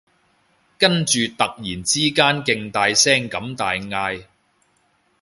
[0.79, 4.25] 跟住突然之間勁大聲咁大嗌